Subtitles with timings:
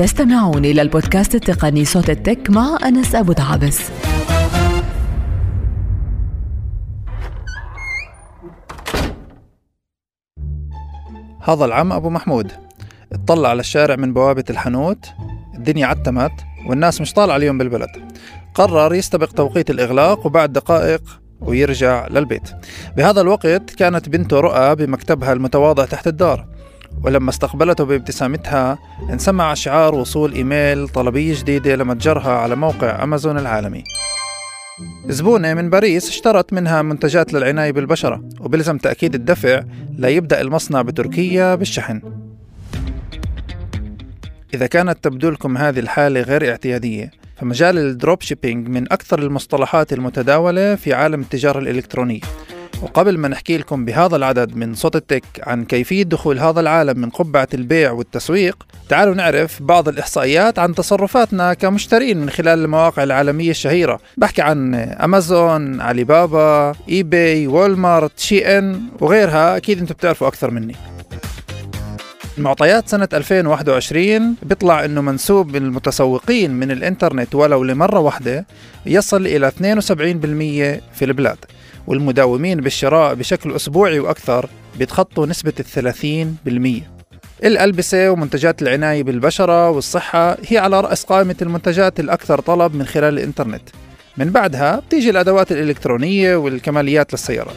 [0.00, 3.90] تستمعون إلى البودكاست التقني صوت التك مع أنس أبو دعابس
[11.42, 12.52] هذا العم أبو محمود.
[13.12, 15.06] اطلع على الشارع من بوابة الحانوت.
[15.54, 16.32] الدنيا عتمت
[16.66, 17.90] والناس مش طالعة اليوم بالبلد.
[18.54, 22.50] قرر يستبق توقيت الإغلاق وبعد دقائق ويرجع للبيت.
[22.96, 26.59] بهذا الوقت كانت بنته رؤى بمكتبها المتواضع تحت الدار.
[27.02, 28.78] ولما استقبلته بابتسامتها
[29.10, 33.84] انسمع شعار وصول إيميل طلبية جديدة لمتجرها على موقع أمازون العالمي.
[35.06, 39.62] زبونة من باريس اشترت منها منتجات للعناية بالبشرة وبلزم تأكيد الدفع
[39.98, 42.02] ليبدأ المصنع بتركيا بالشحن.
[44.54, 50.74] إذا كانت تبدو لكم هذه الحالة غير اعتيادية فمجال ال dropshipping من أكثر المصطلحات المتداولة
[50.74, 52.20] في عالم التجارة الإلكترونية.
[52.82, 56.98] وقبل ما نحكي لكم بهذا العدد من صوت ال tech عن كيفية دخول هذا العالم
[56.98, 63.50] من قبعة البيع والتسويق تعالوا نعرف بعض الإحصائيات عن تصرفاتنا كمشترين من خلال المواقع العالمية
[63.50, 64.00] الشهيرة.
[64.16, 70.76] بحكي عن أمازون، علي بابا، eBay، و Walmart، SHEIN وغيرها أكيد أنتم بتعرفوا أكثر مني.
[72.38, 78.46] معطيات سنة 2021 بيطلع إنه منسوب المتسوقين من الإنترنت ولو لمرة واحدة
[78.86, 81.38] يصل إلى 72% في البلاد.
[81.86, 86.90] والمداومين بالشراء بشكل أسبوعي وأكثر بيتخطوا نسبة الثلاثين بالمية.
[87.44, 93.62] الألبسة ومنتجات العناية بالبشرة والصحة هي على رأس قائمة المنتجات الأكثر طلب من خلال الإنترنت.
[94.16, 97.54] من بعدها بتيجي الأدوات الإلكترونية والكماليات للسيارات.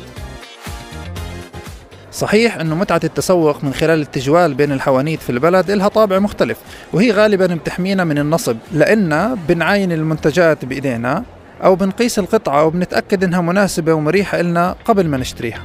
[2.11, 6.57] صحيح أنه متعة التسوق من خلال التجوال بين الحوانيت في البلد إلها طابع مختلف
[6.93, 11.23] وهي غالبا بتحمينا من النصب لأننا بنعاين المنتجات بإيدينا
[11.63, 15.63] أو بنقيس القطعة وبنتأكد إنها مناسبة ومريحة إلنا قبل ما نشتريها.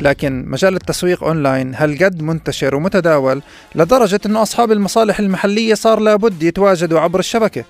[0.00, 3.42] لكن مجال التسويق أونلاين هالقد منتشر ومتداول
[3.74, 7.64] لدرجة أنه أصحاب المصالح المحلية صار لابد يتواجدوا عبر الشبكة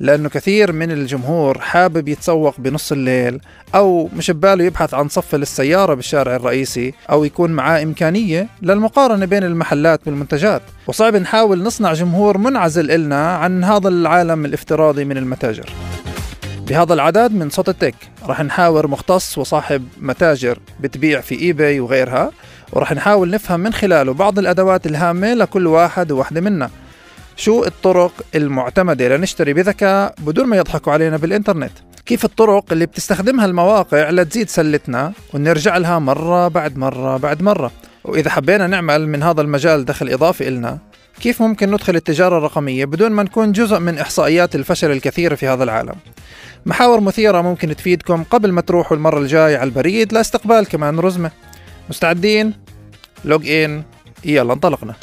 [0.00, 3.40] لأنه كثير من الجمهور حابب يتسوق بنص الليل
[3.74, 9.44] أو مش بباله يبحث عن صف للسيارة بالشارع الرئيسي أو يكون معاه إمكانية للمقارنة بين
[9.44, 15.70] المحلات والمنتجات وصعب نحاول نصنع جمهور منعزل إلنا عن هذا العالم الافتراضي من المتاجر.
[16.68, 17.94] بهذا العدد من صوت التك.
[18.26, 22.30] رح نحاور مختص وصاحب متاجر بتبيع في اي باي وغيرها
[22.72, 26.70] ورح نحاول نفهم من خلاله بعض الأدوات الهامة لكل واحد ووحده منا.
[27.36, 31.72] شو الطرق المعتمدة؟ لنشتري بذكاء بدون ما يضحكوا علينا بالإنترنت.
[32.06, 37.70] كيف الطرق اللي بتستخدمها المواقع لتزيد سلتنا ونرجع لها مرة بعد مرة بعد مرة؟
[38.04, 40.78] وإذا حبينا نعمل من هذا المجال دخل إضافي إلنا
[41.20, 45.64] كيف ممكن ندخل التجارة الرقمية بدون ما نكون جزء من إحصائيات الفشل الكثيرة في هذا
[45.64, 45.94] العالم؟
[46.66, 51.30] محاور مثيرة ممكن تفيدكم قبل ما تروحوا المرة الجاية على البريد لاستقبال كمان رزمة.
[51.90, 52.54] مستعدين؟
[53.24, 53.82] log in.
[54.24, 54.94] يلا انطلقنا.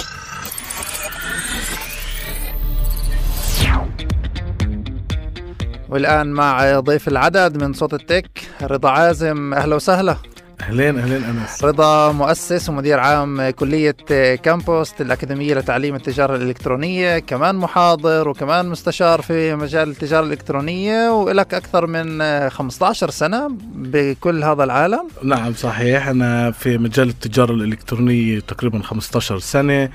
[5.90, 8.30] والآن مع ضيف العدد من صوت ال tech
[8.62, 9.54] رضا عازم.
[9.54, 10.31] أهلا وسهلا.
[10.62, 11.64] أهلين أهلين أنس.
[11.64, 13.96] رضا مؤسس ومدير عام كلية
[14.44, 21.88] كامبوست الأكاديمية لتعليم التجارة الإلكترونية كمان محاضر وكمان مستشار في مجال التجارة الإلكترونية ولك أكثر
[21.88, 25.08] من 15 سنة بكل هذا العالم.
[25.24, 26.08] نعم صحيح.
[26.08, 29.90] أنا في مجال التجارة الإلكترونية تقريبا 15 سنة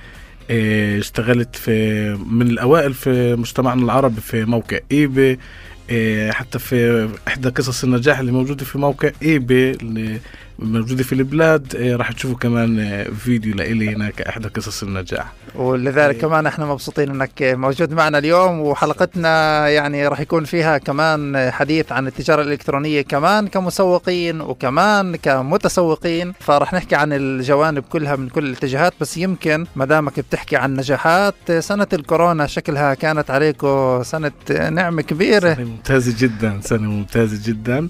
[0.50, 5.38] إيه، اشتغلت في من الأوائل في مجتمعنا العربي في موقع إيبي
[5.91, 10.19] إيه، حتى في إحدى قصص النجاح اللي موجودة في موقع إيبي اللي
[10.58, 15.32] موجودة في البلاد إيه، راح تشوفوا كمان إيه، فيديو لإلي هناك احدى قصص النجاح.
[15.54, 21.92] ولذلك كمان إحنا مبسوطين إنك موجود معنا اليوم وحلقتنا يعني راح يكون فيها كمان حديث
[21.92, 26.32] عن التجارة الإلكترونية كمان كمسوقين وكمان كمتسوقين.
[26.40, 31.52] فراح نحكي عن الجوانب كلها من كل الاتجاهات بس يمكن ما دامك بتحكي عن نجاحات
[31.58, 34.32] سنة الكورونا شكلها كانت عليكم سنة
[34.70, 35.54] نعمه كبيرة.
[35.54, 37.78] سنة ممتازة جدا سنة ممتازة جدا.
[37.78, 37.88] إيه،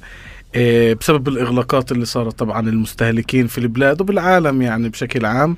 [1.01, 5.57] بسبب الإغلاقات اللي صارت طبعا المستهلكين في البلاد وبالعالم يعني بشكل عام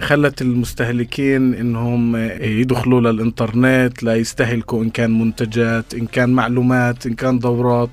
[0.00, 7.90] خلت المستهلكين إنهم يدخلوا للإنترنت ليستهلكوا إن كان منتجات إن كان معلومات إن كان دورات.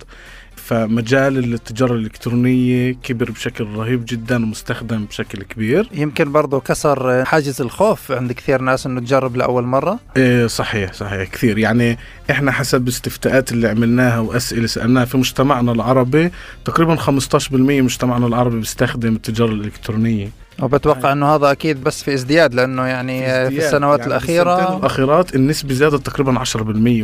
[0.67, 5.89] فمجال التجارة الإلكترونية كبر بشكل رهيب جدا ومستخدم بشكل كبير.
[5.93, 9.99] يمكن برضه كسر حاجز الخوف عند كثير ناس إنه تجرب لأول مرة.
[10.17, 11.57] إيه صحيح صحيح كثير.
[11.57, 11.97] يعني
[12.31, 16.31] إحنا حسب استفتاءات اللي عملناها وأسئلة سألناها في مجتمعنا العربي
[16.65, 20.29] تقريبا 15% مجتمعنا العربي بيستخدم التجارة الإلكترونية.
[20.61, 23.61] وبتوقع إنه هذا أكيد بس في ازدياد لأنه يعني في, ازدياد.
[23.61, 26.55] في السنوات يعني الأخيرة الأخيرات النسبة زادت تقريبا 10%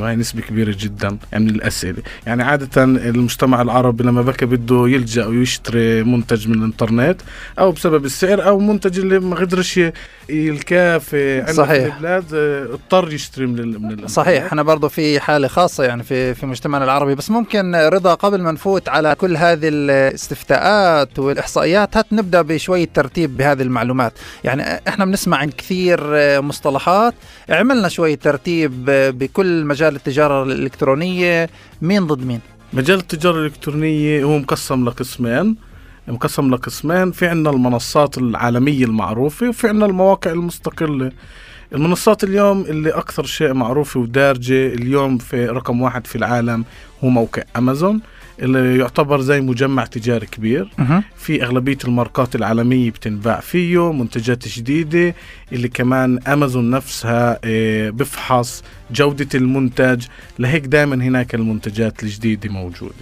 [0.01, 1.97] وهي نسبة كبيرة جدا يعني من الاسئله
[2.27, 7.21] يعني عادة المجتمع العربي لما بكى بده يلجأ ويشتري منتج من الإنترنت
[7.59, 9.79] أو بسبب السعر أو منتج اللي ما قدرش
[10.29, 11.83] يلقاه في عندنا صحيح.
[11.87, 12.33] في البلاد
[12.73, 14.09] اضطر يشتري من ال- من الإنترنت.
[14.09, 18.41] صحيح إحنا برضه في حالة خاصة يعني في في مجتمعنا العربي بس ممكن رضا قبل
[18.41, 19.67] ما نفوت على كل هذه
[20.23, 24.13] الاستفتاءات والإحصائيات هات نبدأ بشوية ترتيب بهذه المعلومات.
[24.43, 25.99] يعني إحنا بنسمع عن كثير
[26.41, 27.13] مصطلحات.
[27.49, 31.49] عملنا شوية ترتيب بكل مجال التجارة الإلكترونية.
[31.81, 32.39] مين ضد مين؟
[32.73, 35.55] مجال التجارة الإلكترونية هو مقسم لقسمين.
[36.07, 37.11] مقسم لقسمين.
[37.11, 41.11] في عنا المنصات العالمية المعروفة وفي عنا المواقع المستقلة.
[41.73, 46.65] المنصات اليوم اللي أكثر شيء معروفة ودارجة اليوم في رقم واحد في العالم
[47.03, 48.01] هو موقع أمازون.
[48.39, 50.69] اللي يعتبر زي مجمع تجاري كبير.
[51.17, 55.15] في أغلبية الماركات العالمية بتنباع فيه منتجات جديدة
[55.51, 60.05] اللي كمان أمازون نفسها آه، بفحص جودة المنتج.
[60.39, 62.93] لهيك دائما هناك المنتجات الجديدة موجودة.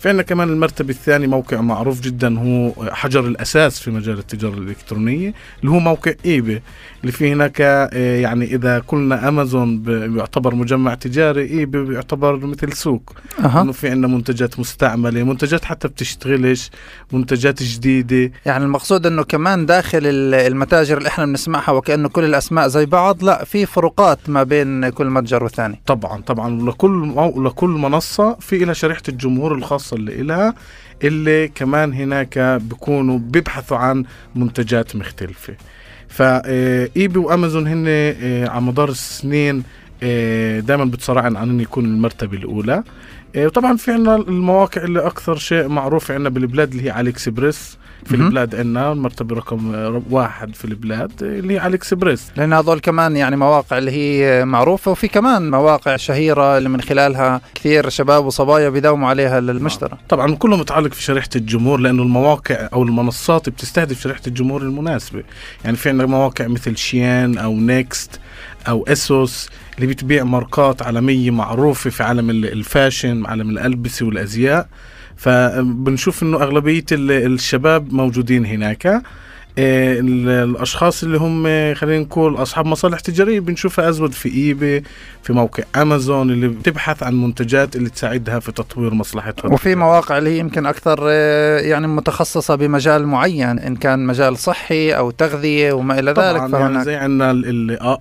[0.00, 5.34] في عندنا كمان المرتبة الثاني موقع معروف جدا هو حجر الأساس في مجال التجارة الإلكترونية
[5.60, 6.62] اللي هو موقع إيبي
[7.00, 12.72] اللي فيه هناك آه، يعني إذا قلنا أمازون ب- بيعتبر مجمع تجاري إيبي بيعتبر مثل
[12.72, 13.12] سوق
[13.44, 13.62] أها.
[13.62, 16.70] إنه في عندنا منتجات مستعملة منتجات حتى بتشتغلش
[17.12, 22.68] منتجات جديدة يعني المقصود إنه كمان داخل ال- المتاجر اللي إحنا بنسمعها وكأنه كل الأسماء
[22.68, 27.14] زي بعض لا في فروقات ما بين كل متجر والثاني طبعا طبعا لكل.
[27.36, 30.54] لكل منصة في لها شريحة الجمهور الخاصة اللي إلها
[31.04, 34.04] اللي كمان هناك بيكونوا بيبحثوا عن
[34.34, 35.54] منتجات مختلفة
[36.10, 39.62] ف eBay وأمازون هن آه، على مدار السنين
[40.60, 42.82] دائما بتصارعن عن انه يكون المرتبة الأولى.
[43.36, 48.14] آه، وطبعا في عنا المواقع اللي أكثر شيء معروف عنا بالبلاد اللي هي AliExpress في.
[48.14, 49.74] البلاد عنا المرتبة رقم
[50.10, 55.08] واحد في البلاد اللي هي AliExpress لأن هذول كمان يعني مواقع اللي هي معروفة وفي
[55.08, 59.98] كمان مواقع شهيرة اللي من خلالها كثير شباب وصبايا بيداوموا عليها للمشترى.
[60.08, 65.22] طبعا كله متعلق في شريحة الجمهور لأنه المواقع أو المنصات بتستهدف شريحة الجمهور المناسبة.
[65.64, 68.20] يعني في عندنا مواقع مثل SHEIN أو Next
[68.68, 74.68] أو ASOS اللي بتبيع ماركات عالمية معروفة في عالم ال- ال fashion عالم الألبسة والأزياء.
[75.20, 79.02] فبنشوف إنه أغلبية ال- الشباب موجودين هناك.
[79.58, 84.82] الأشخاص اللي هم آه، خلينا نقول أصحاب مصالح تجارية بنشوفها أزود في eBay
[85.22, 89.52] في موقع أمازون اللي بتبحث عن منتجات اللي تساعدها في تطوير مصلحتها.
[89.52, 94.92] وفي مواقع اللي هي يمكن أكثر آه، يعني متخصصة بمجال معين إن كان مجال صحي
[94.92, 97.30] أو تغذية وما إلى ذلك طبعا يعني زي عندنا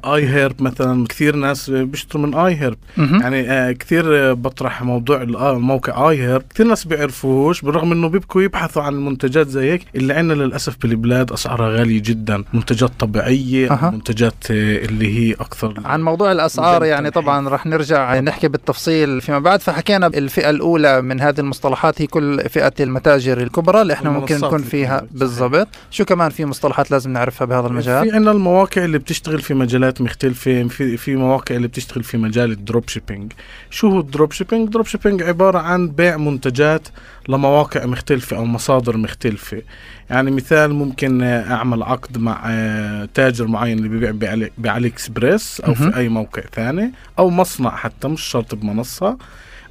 [0.06, 2.78] آي هيرب مثلا كثير ناس بيشتروا من آي هيرب.
[2.98, 6.44] يعني آه، كثير آه، بطرح موضوع آه، موقع آي هيرب.
[6.54, 11.32] كثير ناس بيعرفوش بالرغم إنه بيبكوا يبحثوا عن منتجات زي هيك اللي عندنا للأسف بالبلاد
[11.40, 13.90] اسعارها غالية جدا منتجات طبيعية أها.
[13.90, 17.12] منتجات اللي هي أكثر عن موضوع الأسعار يعني.
[17.12, 19.62] طبعا رح نرجع نحكي بالتفصيل فيما بعد.
[19.62, 24.64] فحكينا الفئه الأولى من هذه المصطلحات هي كل فئة المتاجر الكبرى اللي إحنا ممكن نكون
[24.64, 25.08] فيها.
[25.12, 25.68] بالضبط.
[25.92, 30.02] شو كمان في مصطلحات لازم نعرفها بهذا المجال؟ في عندنا المواقع اللي بتشتغل في مجالات
[30.02, 33.34] مختلفة في في مواقع اللي بتشتغل في مجال ال drop shipping.
[33.70, 36.88] شو هو ال drop shipping؟ ال drop shipping عبارة عن بيع منتجات
[37.30, 39.62] لمواقع مختلفة أو مصادر مختلفة.
[40.10, 44.12] يعني مثال ممكن أعمل عقد مع آه، تاجر معين اللي بيبيع
[44.58, 45.74] ب AliExpress مهم.
[45.74, 49.18] في أي موقع ثاني أو مصنع حتى مش شرط بمنصة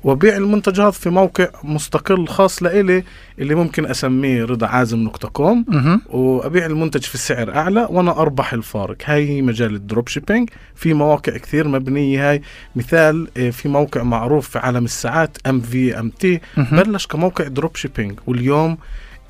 [0.04, 3.04] وبيع المنتج هذا في موقع مستقل خاص لإلي
[3.38, 5.64] اللي ممكن أسميه رضا عازم نقطة com.
[6.08, 11.32] وأبيع المنتج في سعر أعلى وأنا أربح الفارق هاي مجال ال drop shipping في مواقع
[11.36, 12.42] كثير مبنية هاي
[12.76, 16.40] مثال آه، في موقع معروف في عالم الساعات MVMT.
[16.56, 18.78] بلش كموقع drop shipping واليوم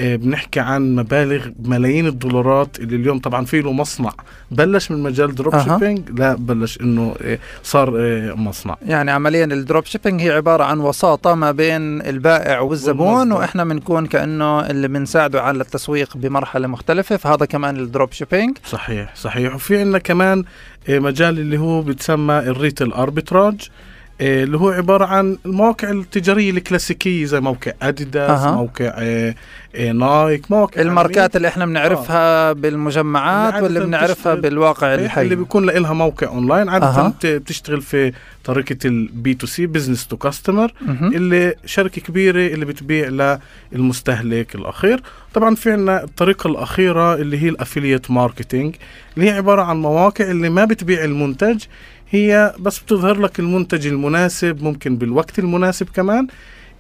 [0.01, 4.11] بنحكي عن مبالغ ملايين الدولارات اللي اليوم طبعا في له مصنع.
[4.51, 5.65] بلش من مجال drop أها.
[5.65, 8.77] shipping لا بلش إنه آه، صار آه، مصنع.
[8.87, 13.37] يعني عمليا ال drop shipping هي عبارة عن وساطة ما بين البائع والزبون والمصدر.
[13.41, 19.15] وإحنا بنكون كأنه اللي بنساعده على التسويق بمرحلة مختلفة فهذا كمان ال drop shipping صحيح
[19.17, 19.55] صحيح.
[19.55, 20.45] وفي عندنا كمان
[20.89, 26.51] آه، مجال اللي هو بيتسمى ال retail arbitrage آه، اللي هو عبارة عن المواقع التجارية
[26.51, 28.53] الكلاسيكية زي موقع اديداس أها.
[28.53, 29.35] موقع آه،
[29.75, 35.37] آه، نايك مواقع الماركات اللي إحنا بنعرفها بالمجمعات اللي واللي بنعرفها بالواقع عالمية، الحي اللي
[35.37, 37.09] بيكون لها موقع اونلاين عادة أها.
[37.09, 38.13] بت- بتشتغل في
[38.45, 40.73] طريقة ال B2C business to customer.
[41.03, 43.39] اللي شركة كبيرة اللي بتبيع
[43.73, 45.01] للمستهلك الأخير
[45.35, 48.75] طبعا في عنا الطريقة الأخيرة اللي هي ال affiliate marketing
[49.17, 51.65] اللي هي عبارة عن مواقع اللي ما بتبيع المنتج
[52.11, 56.27] هي بس بتظهر لك المنتج المناسب ممكن بالوقت المناسب كمان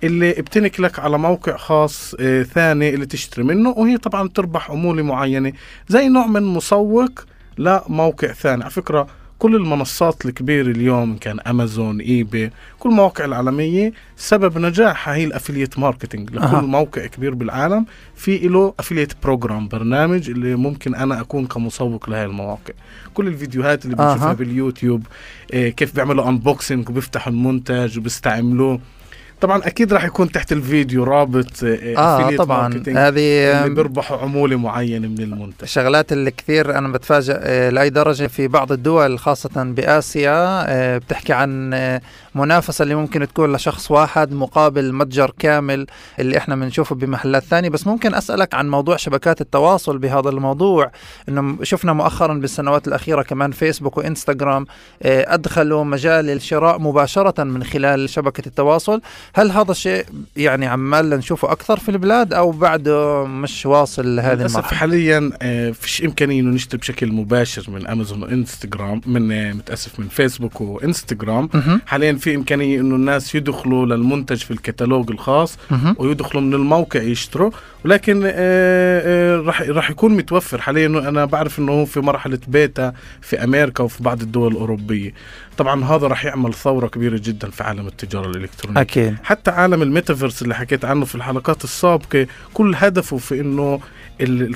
[0.04, 5.52] اللي بتنقلك على موقع خاص آه، ثاني اللي تشتري منه وهي طبعا تربح عمولة معينة
[5.88, 7.10] زي نوع من مسوق
[7.58, 8.62] لموقع ثاني.
[8.62, 9.06] على فكرة
[9.38, 15.78] كل المنصات الكبيرة اليوم كان أمازون eBay كل المواقع العالمية سبب نجاحها هي ال affiliate
[15.78, 16.60] marketing لكل أها.
[16.60, 22.74] موقع كبير بالعالم في له affiliate program برنامج اللي ممكن أنا أكون كمسوق لهي المواقع
[23.14, 23.96] كل الفيديوهات اللي.
[23.96, 25.06] بنشوفها باليوتيوب
[25.52, 28.80] إيه كيف بيعملوا unboxing وبيفتحوا المنتج وبيستعملوه
[29.40, 32.70] طبعا أكيد راح يكون تحت الفيديو رابط آه affiliate طبعا.
[32.72, 35.54] marketing هذه اللي بيربحوا عمولة معينة من المنتج.
[35.62, 41.32] الشغلات اللي كثير أنا بتفاجئ آه، لأي درجة في بعض الدول خاصة بآسيا آه، بتحكي
[41.32, 41.70] عن
[42.38, 45.86] آه، منافسة اللي ممكن تكون لشخص واحد مقابل متجر كامل
[46.20, 47.68] اللي إحنا بنشوفه بمحلات ثانية.
[47.68, 50.90] بس ممكن أسألك عن موضوع شبكات التواصل بهذا الموضوع.
[51.28, 54.66] إنه شفنا مؤخرا بالسنوات الأخيرة كمان فيسبوك وإنستغرام
[55.02, 59.00] آه، أدخلوا مجال الشراء مباشرة من خلال شبكة التواصل.
[59.34, 60.04] هل هذا الشيء
[60.36, 65.70] يعني عمال نشوفه أكثر في البلاد أو بعده مش واصل لهذه للأسف المرحلة؟ حاليا آه،
[65.70, 71.48] فيش إمكانية إنه نشتري بشكل مباشر من أمازون وإنستغرام من آه، متأسف من فيسبوك وإنستغرام.
[71.86, 75.58] حاليا في إمكانية إنه الناس يدخلوا للمنتج في الكتالوج الخاص.
[75.98, 77.50] ويدخلوا من الموقع يشتروا
[77.84, 80.60] ولكن آه، آه، راح راح يكون متوفر.
[80.60, 82.92] حاليا أنا بعرف إنه هو في مرحلة بيتا
[83.22, 85.12] في أمريكا وفي بعض الدول الأوروبية.
[85.58, 88.80] طبعا هذا راح يعمل ثورة كبيرة جدا في عالم التجارة الإلكترونية.
[88.80, 89.16] أكيد.
[89.24, 93.80] حتى عالم الميتافيرس اللي حكيت عنه في الحلقات السابقة كل هدفه في إنه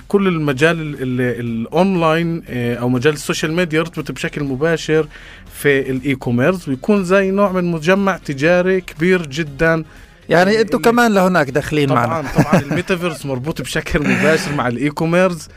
[0.09, 5.07] كل المجال ال- ال- الأونلاين آه، أو مجال ال social media يرتبط بشكل مباشر
[5.55, 9.85] في ال e-commerce ويكون زي نوع من مجمع تجاري كبير جدا
[10.33, 12.07] يعني أنتم كمان لهناك داخلين معنا.
[12.07, 12.61] طبعا طبعا.
[12.63, 15.49] الميتافيرس مربوط بشكل مباشر مع ال e-commerce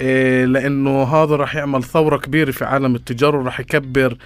[0.00, 4.16] آه، لأنه هذا راح يعمل ثورة كبيرة في عالم التجارة وراح يكبر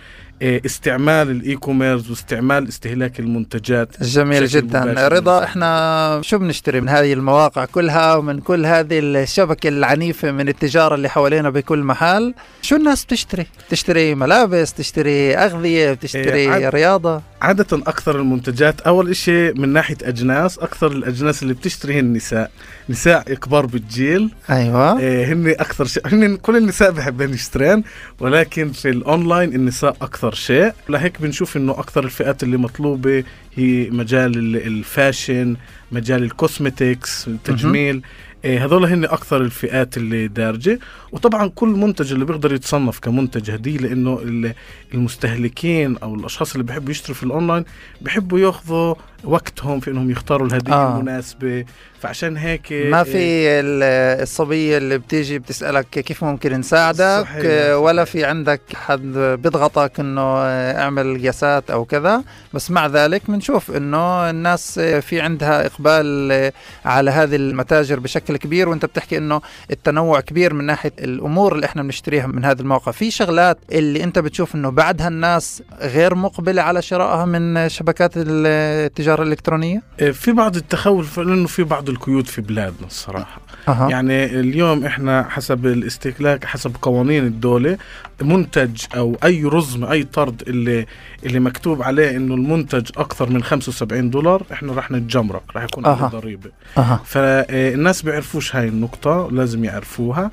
[0.45, 5.09] استعمال ال e-commerce واستعمال استهلاك المنتجات جميل جدا.
[5.09, 5.45] رضا.
[5.45, 11.09] إحنا شو بنشتري من هذه المواقع كلها ومن كل هذه الشبكة العنيفة من التجارة اللي
[11.09, 17.67] حوالينا بكل محل شو الناس بتشتري؟ بتشتري ملابس تشتري أغذية بتشتري إيه، عاد- رياضة؟ عادة
[17.73, 22.51] أكثر المنتجات أول إشي من ناحية أجناس أكثر الأجناس اللي بتشتري هن النساء.
[22.89, 24.31] نساء كبار بالجيل.
[24.51, 24.99] أيوة.
[24.99, 27.85] إيه هن أكثر شيء هن كل النساء بحبن يشترين
[28.21, 29.97] ولكن في الأونلاين النساء
[30.35, 33.25] أكثر شيء لهيك بنشوف إنه أكثر الفئات اللي مطلوبة
[33.57, 35.57] هي مجال ال- ال fashion
[35.93, 38.03] مجال ال cosmetics التجميل
[38.45, 40.79] إيه هذول هن أكثر الفئات اللي دارجة
[41.12, 44.55] وطبعا كل منتج اللي بيقدر يتصنف كمنتج هدية لأنه ال-
[44.95, 47.64] المستهلكين أو الأشخاص اللي بيحبوا يشتروا في الأونلاين
[48.00, 50.99] بيحبوا ياخذوا وقتهم في إنهم يختاروا الهدية آه.
[50.99, 51.64] آه.
[52.04, 53.16] فعشان هيك ما إيه، في
[53.61, 57.42] ال- الصبية اللي بتيجي بتسألك كيف ممكن نساعدك صحيح.
[57.44, 62.23] آه، ولا في عندك حد بيضغطك إنه آه، اعمل قياسات أو كذا.
[62.54, 66.52] بس مع ذلك بنشوف إنه الناس آه، في عندها إقبال آه،
[66.84, 68.68] على هذه المتاجر بشكل كبير.
[68.68, 72.92] وأنت بتحكي إنه التنوع كبير من ناحية الأمور اللي إحنا بنشتريها من هذا الموقع.
[72.92, 79.23] في شغلات اللي أنت بتشوف إنه بعدها الناس غير مقبلة على شرائها من شبكات التجارة
[79.23, 83.91] الإلكترونية؟ إيه، في بعض التخوف لأنه في بعض القيود في بلادنا الصراحة أها.
[83.91, 87.79] يعني اليوم إحنا حسب الاستهلاك حسب قوانين الدولة
[88.23, 90.87] منتج أو أي رزم أي طرد اللي
[91.27, 96.03] اللي مكتوب عليه إنه المنتج أكثر من 75 دولار إحنا رح نتجمرك رح يكون عليه
[96.05, 96.09] أها.
[96.09, 97.01] ضريبة أها.
[97.05, 100.31] فالناس بيعرفوش هاي النقطة لازم يعرفوها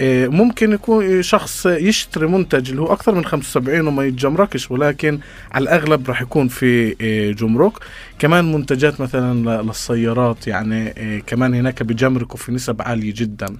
[0.00, 5.18] ممكن يكون شخص يشتري منتج اللي هو أكثر من 75 وما يتجمركش ولكن
[5.52, 7.72] على الأغلب راح يكون في إيه، جمرك
[8.18, 13.56] كمان منتجات مثلا للسيارات يعني إيه، كمان هناك بجمركوا في نسب عالية جدا.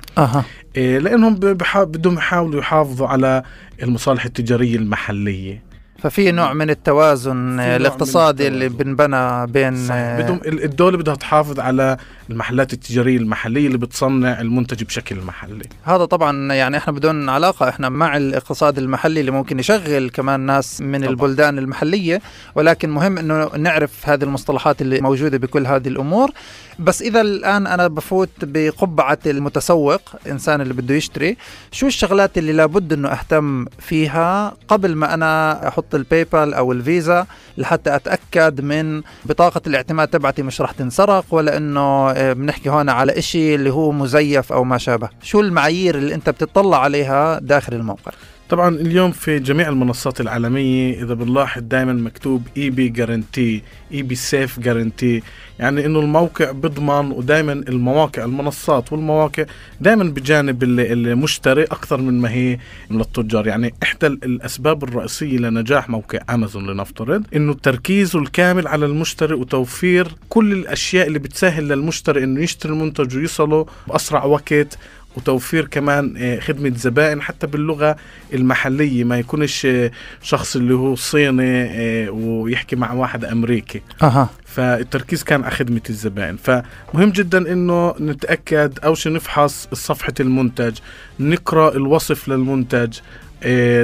[0.77, 3.43] إيه، لأنهم بدهم يحاولوا يحافظوا على
[3.83, 8.85] المصالح التجارية المحلية ففي نوع من التوازن من الاقتصادي اللي التوازن.
[8.97, 9.91] بنبنى بين صحيح.
[10.01, 11.97] آه، بدهم ال- الدولة بدها تحافظ على
[12.33, 17.89] المحلات التجارية المحلية اللي بتصنع المنتج بشكل محلي هذا طبعا يعني إحنا بدون علاقة إحنا
[17.89, 21.11] مع الاقتصاد المحلي اللي ممكن يشغل كمان ناس من طبعاً.
[21.11, 22.21] البلدان المحلية
[22.55, 26.31] ولكن مهم إنه نعرف هذه المصطلحات اللي موجودة بكل هذه الأمور
[26.79, 31.37] بس إذا الآن أنا بفوت بقبعة المتسوق إنسان اللي بده يشتري
[31.73, 37.27] شو الشغلات اللي لابد إنه أهتم فيها قبل ما أنا أحط الباي بال أو الفيزا
[37.59, 43.55] لحتى أتأكد من بطاقة الاعتماد تبعتي مش رح تنسرق ولا إنه بنحكي هون على إشي
[43.55, 45.09] اللي هو مزيف أو ما شابه.
[45.23, 48.13] شو المعايير اللي أنت بتطلع عليها داخل الموقع؟
[48.49, 53.63] طبعا اليوم في جميع المنصات العالمية إذا بنلاحظ دائما مكتوب e Bay guarantee
[53.93, 55.23] eBay safe guarantee
[55.59, 59.45] يعني إنه الموقع بضمن ودائما المواقع المنصات والمواقع
[59.81, 62.59] دائما بجانب المشتري أكثر من ما هي
[62.91, 63.47] من التجار.
[63.47, 70.53] يعني إحدى الأسباب الرئيسية لنجاح موقع امازون لنفترض إنه تركيزه الكامل على المشتري وتوفير كل
[70.53, 74.79] الأشياء اللي بتسهل للمشتري إنه يشتري المنتج ويصله بأسرع وقت
[75.17, 77.97] وتوفير كمان آه، خدمة زبائن حتى باللغة
[78.35, 79.91] المحلية ما يكونش آه،
[80.23, 83.83] شخص اللي هو صيني آه، ويحكي مع واحد أمريكي.
[84.03, 84.31] أها.
[84.45, 86.37] فالتركيز كان على خدمة الزبائن.
[86.37, 90.79] فمهم جدا إنه نتأكد اول شيء نفحص صفحة المنتج
[91.21, 92.99] نقرأ الوصف للمنتج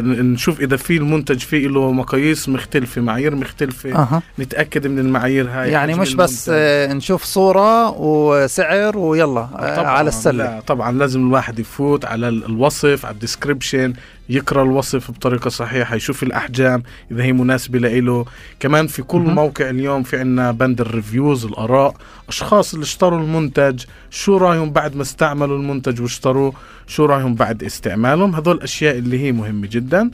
[0.03, 3.95] نشوف إذا في المنتج فيه له مقاييس مختلفة معايير مختلفة.
[3.95, 4.23] أه.
[4.39, 10.45] نتأكد من المعايير هاي يعني مش بس آه نشوف صورة وسعر ويلا آه على السلة.
[10.45, 13.93] لا طبعا لازم الواحد يفوت على الوصف على ال description.
[14.29, 18.25] يقرأ الوصف بطريقة صحيحة يشوف الأحجام إذا هي مناسبة له.
[18.61, 21.95] كمان في كل م- موقع اليوم في عندنا بند ال reviews الآراء
[22.29, 26.53] أشخاص اللي اشتروا المنتج شو رأيهم بعد ما استعملوا المنتج واشتروه
[26.87, 28.35] شو رأيهم بعد استعمالهم.
[28.35, 30.11] هذول الاشياء اللي هي مهمة جدا.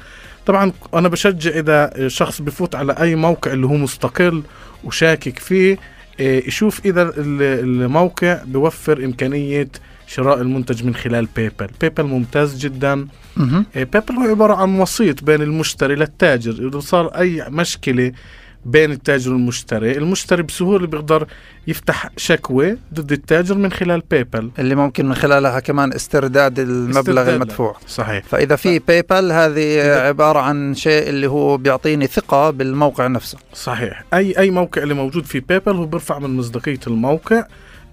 [0.46, 4.42] طبعا أنا بشجع إذا شخص بفوت على أي موقع اللي هو مستقل
[4.84, 5.78] وشاكك فيه
[6.20, 9.68] إيه، يشوف إذا الموقع بوفر إمكانية
[10.06, 13.06] شراء المنتج من خلال PayPal PayPal ممتاز جدا.
[13.74, 16.68] PayPal هو عبارة عن وسيط بين المشتري للتاجر.
[16.68, 18.12] إذا صار أي مشكلة
[18.66, 21.26] بين التاجر والمشتري المشتري بسهولة بيقدر
[21.66, 27.28] يفتح شكوى ضد التاجر من خلال PayPal اللي ممكن من خلالها كمان استرداد المبلغ استرداد
[27.28, 27.76] المدفوع.
[27.88, 28.24] صحيح.
[28.24, 33.38] فإذا في PayPal هذه عبارة عن شيء اللي هو بيعطيني ثقة بالموقع نفسه.
[33.54, 34.04] صحيح.
[34.14, 37.44] أي أي موقع اللي موجود في PayPal هو بيرفع من مصداقية الموقع.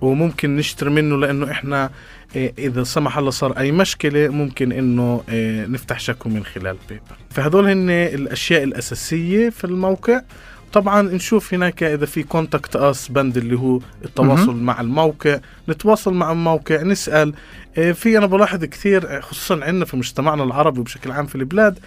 [0.01, 1.89] وممكن نشتري منه لأنه إحنا
[2.35, 7.01] إيه، إذا سمح الله صار أي مشكلة ممكن إنه إيه، نفتح شكوى من خلال PayPal
[7.29, 10.21] فهذول هن الأشياء الأساسية في الموقع.
[10.73, 16.31] طبعا نشوف هناك إذا في contact us بند اللي هو التواصل مع الموقع نتواصل مع
[16.31, 17.33] الموقع نسأل.
[17.77, 21.79] إيه، في أنا بلاحظ كثير خصوصا عندنا في مجتمعنا العربي وبشكل عام في البلاد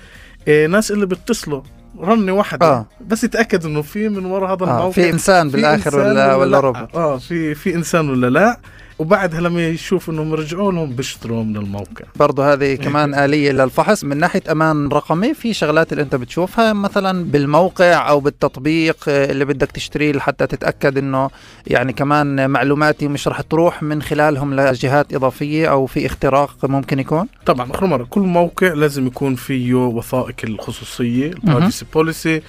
[0.68, 1.62] ناس اللي بيتصلوا
[2.00, 2.86] رنه واحدة آه.
[3.08, 6.60] بس يتأكد إنه في من وراء هذا آه في إنسان في بالآخر إنسان ولا ولا,
[6.60, 6.94] روبوت.
[6.94, 8.58] آه في في إنسان ولا لأ.
[8.98, 12.04] وبعدها لما يشوف إنهم رجعوا لهم بيشتروا من الموقع.
[12.16, 14.04] برضه هذه كمان آلية للفحص.
[14.04, 19.70] من ناحية أمان رقمي في شغلات اللي أنت بتشوفها مثلا بالموقع أو بالتطبيق اللي بدك
[19.70, 21.30] تشتريه لحتى تتأكد أنه
[21.66, 27.26] يعني كمان معلوماتي مش رح تروح من خلالهم لجهات إضافية أو في اختراق ممكن يكون؟
[27.46, 32.42] طبعا أخر مرة كل موقع لازم يكون فيه وثائق الخصوصية ال privacy policy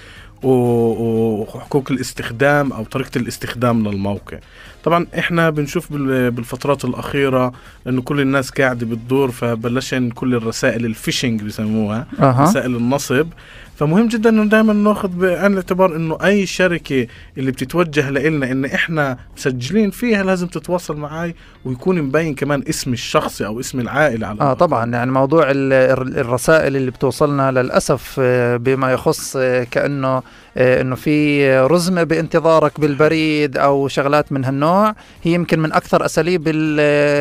[0.43, 4.37] وحقوق الاستخدام أو طريقة الاستخدام للموقع.
[4.85, 7.51] طبعا إحنا بنشوف بالفترات الأخيرة
[7.87, 12.43] انه كل الناس قاعدة بتدور فبلشن كل الرسائل ال phishing بسموها أه.
[12.43, 13.27] رسائل النصب.
[13.75, 19.17] فمهم جدا إنه دائما ناخذ بعين الاعتبار إنه أي شركة اللي بتتوجه لنا إن إحنا
[19.37, 24.53] مسجلين فيها لازم تتواصل معي ويكون مبين كمان اسم الشخصي أو اسم العائلة على آه
[24.53, 24.91] طبعا.
[24.91, 30.23] يعني موضوع الرسائل اللي بتوصلنا للأسف آه، بما يخص آه، كأنه
[30.57, 34.95] إنه في رزمة بانتظارك بالبريد أو شغلات من هالنوع.
[35.23, 36.47] هي يمكن من أكثر أساليب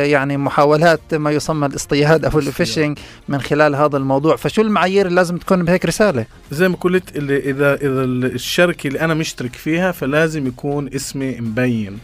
[0.07, 4.35] يعني محاولات ما يسمى الاصطياد أو الفيشنج من خلال هذا الموضوع.
[4.35, 8.99] فشو المعايير اللي لازم تكون بهيك رسالة؟ زي ما قلت اللي إذا إذا الشركة اللي
[8.99, 11.99] أنا مشترك فيها فلازم يكون اسمي مبين.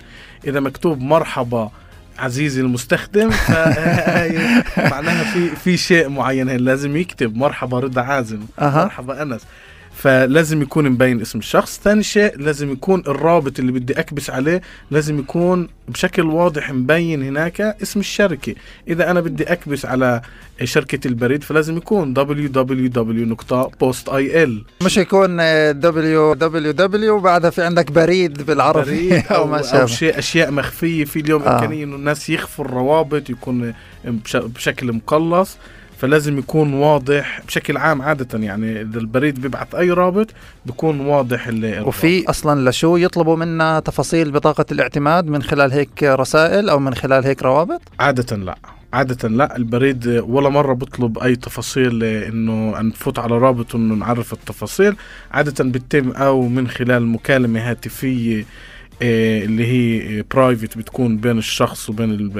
[0.47, 1.71] إذا مكتوب مرحبا
[2.19, 3.29] عزيزي المستخدم
[4.91, 7.35] معناها في في شيء معين لازم يكتب.
[7.35, 8.39] مرحبا رضا عازم.
[8.59, 8.83] أه.
[8.83, 9.41] مرحبا أنس.
[10.01, 11.79] فلازم يكون مبين اسم الشخص.
[11.83, 14.61] ثاني شيء لازم يكون الرابط اللي بدي أكبس عليه
[14.91, 18.55] لازم يكون بشكل واضح مبين هناك اسم الشركة.
[18.87, 20.21] إذا أنا بدي أكبس على
[20.63, 22.43] شركة البريد فلازم يكون www.post.il
[24.85, 25.37] مش يكون
[25.81, 29.09] www وبعدها في عندك بريد بالعربي.
[29.09, 29.81] بريد أو, ما شابه.
[29.81, 31.55] أو شيء أشياء مخفية في اليوم آه.
[31.55, 33.73] إمكانية إنه الناس يخفوا الروابط يكون
[34.33, 35.57] بشكل مقلص.
[36.01, 40.27] فلازم يكون واضح بشكل عام عادة يعني إذا البريد بيبعث أي رابط
[40.65, 46.69] بيكون واضح اللي وفي أصلا لشو يطلبوا منا تفاصيل بطاقة الاعتماد من خلال هيك رسائل
[46.69, 48.55] أو من خلال هيك روابط؟ عادة لا.
[48.93, 49.55] عادة لا.
[49.57, 54.95] البريد ولا مرة بطلب أي تفاصيل إنه نفوت على رابط إنه نعرف التفاصيل.
[55.31, 58.45] عادة بتتم أو من خلال مكالمة هاتفية
[59.01, 62.31] اللي هي برايفت بتكون بين الشخص وبين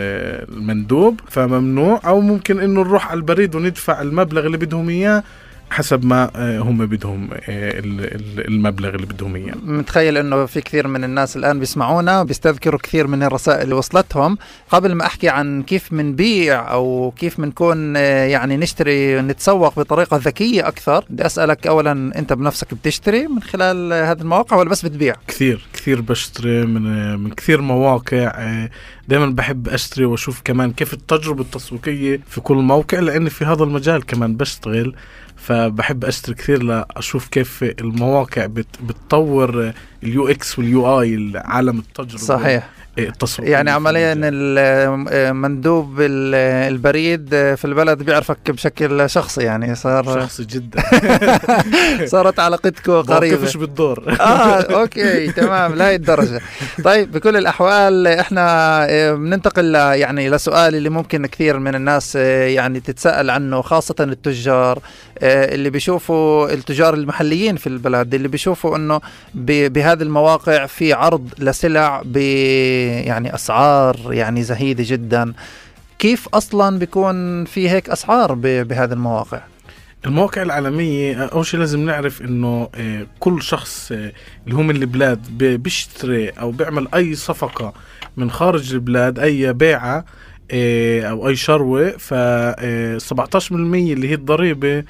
[0.52, 2.02] المندوب فممنوع.
[2.06, 5.24] أو ممكن إنه نروح على البريد وندفع المبلغ اللي بدهم إياه
[5.72, 7.40] حسب ما آه، هم بدهم آه،
[7.80, 9.54] ال- ال- المبلغ اللي بدهم إياه.
[9.66, 14.38] متخيل إنه في كثير من الناس الآن بيسمعونا بيستذكروا كثير من الرسائل اللي وصلتهم.
[14.70, 20.68] قبل ما أحكي عن كيف منبيع أو كيف منكون آه، يعني نشتري نتسوق بطريقة ذكية
[20.68, 25.66] أكثر بدي أسألك اولا أنت بنفسك بتشتري من خلال هذه المواقع ولا بس بتبيع؟ كثير
[25.74, 28.32] كثير بشتري من من كثير مواقع.
[29.08, 34.06] دائما بحب أشتري وأشوف كمان كيف التجربة التسويقية في كل موقع لأني في هذا المجال
[34.06, 34.96] كمان بشتغل.
[35.42, 39.74] فبحب اشتري كثير لأشوف كيف المواقع بت بتطور
[40.04, 42.70] ال UX وال UI عالم التجربه صحيح.
[42.98, 44.14] التسويقيه يعني في عمليا
[45.34, 46.36] مندوب ال-
[46.74, 50.84] البريد في البلد بيعرفك بشكل شخصي يعني صار شخصي جدا.
[52.14, 53.38] صارت علاقتكم قريبة.
[53.38, 54.16] كيفش بالدور.
[54.22, 56.42] آه okay تمام لهي الدرجة.
[56.84, 58.42] طيب بكل الأحوال إحنا
[58.90, 64.80] آه، بننتقل يعني لسؤال اللي ممكن كثير من الناس آه، يعني تتساءل عنه خاصة التجار
[65.20, 69.02] آه، اللي بيشوفوا التجار المحليين في البلد اللي بيشوفوا إنه
[69.36, 72.18] بهذه المواقع في عرض لسلع ب
[73.00, 75.34] يعني أسعار يعني زهيدة جدا
[76.00, 79.42] كيف أصلا بيكون في هيك أسعار بهذه المواقع
[80.06, 84.12] المواقع العالمية أول شيء لازم نعرف إنه آه، كل شخص آه،
[84.46, 87.74] اللي هو من البلاد بيشتري أو بيعمل أي صفقة
[88.18, 90.06] من خارج البلاد أي بيعة
[90.52, 94.84] آه، أو أي شروة ف آه، 17% اللي هي الضريبة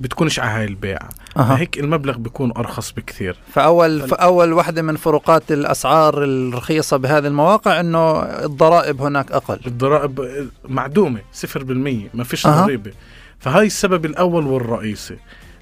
[0.00, 1.08] بتكونش على هاي البيعة.
[1.36, 3.36] فهيك المبلغ بيكون أرخص بكثير.
[3.52, 9.60] فأول فأول واحدة من فروقات الأسعار الرخيصة بهذه المواقع إنه الضرائب هناك أقل.
[9.66, 12.64] الضرائب معدومة 0% ما فيش أها.
[12.64, 12.92] ضريبة.
[13.38, 15.16] فهاي السبب الأول والرئيسي.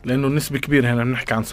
[0.04, 1.48] لأنه نسبة كبيرة هنا بنحكي عن 17%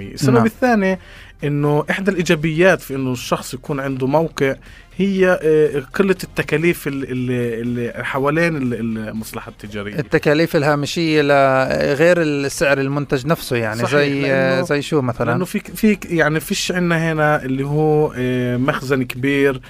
[0.00, 0.46] السبب نعم.
[0.46, 0.98] الثاني
[1.44, 4.54] إنه إحدى الإيجابيات في إنه الشخص يكون عنده موقع
[4.96, 8.74] هي آه، قلة التكاليف ال- ال- اللي حوالين ال-
[9.08, 9.98] المصلحة التجارية.
[9.98, 15.44] التكاليف الهامشية ل- غير السعر المنتج نفسه يعني صحيح، زي لأنه- زي شو مثلا؟ لأنه
[15.44, 19.60] في في يعني فيش عندنا هنا اللي هو آه، مخزن كبير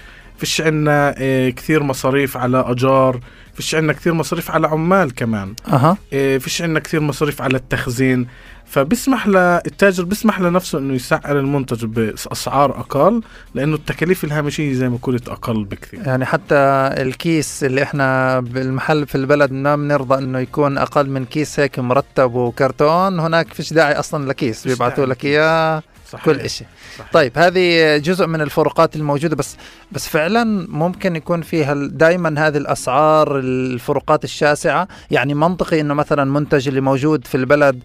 [0.41, 3.21] فيش عندنا آه، كثير مصاريف على أجار
[3.55, 5.55] فيش عندنا كثير مصاريف على عمال كمان.
[5.69, 5.97] أها.
[6.13, 8.27] آه، فيش عندنا كثير مصاريف على التخزين.
[8.67, 13.23] فبسمح للتاجر بسمح لنفسه إنه يسعر المنتج بأسعار أقل
[13.55, 16.01] لأنه التكاليف الهامشية زي ما قلت أقل بكثير.
[16.07, 16.55] يعني حتى
[17.03, 22.35] الكيس اللي إحنا بالمحل في البلد ما بنرضى إنه يكون أقل من كيس هيك مرتب
[22.35, 25.83] وكرتون هناك فيش داعي أصلا لكيس بيبعثوا لك إياه.
[26.11, 26.25] صحيح.
[26.25, 26.67] كل شيء.
[27.13, 29.57] طيب هذه جزء من الفروقات الموجودة بس
[29.93, 36.69] بس فعلا ممكن يكون فيها دائما هذه الأسعار الفروقات الشاسعة يعني منطقي إنه مثلا منتج
[36.69, 37.81] اللي موجود في البلد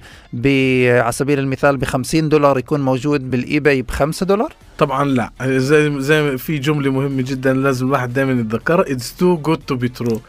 [1.03, 5.31] على سبيل المثال ب 50 دولار يكون موجود بال eBay ب 5 دولار طبعا لا.
[5.43, 8.91] زي زي في جملة مهمة جدا لازم الواحد دائما يتذكرها.
[8.91, 10.21] it's too good to be true